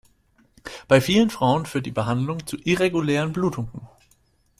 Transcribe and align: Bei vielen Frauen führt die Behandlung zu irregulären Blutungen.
Bei 0.87 0.99
vielen 0.99 1.29
Frauen 1.29 1.67
führt 1.67 1.85
die 1.85 1.91
Behandlung 1.91 2.47
zu 2.47 2.57
irregulären 2.63 3.33
Blutungen. 3.33 3.81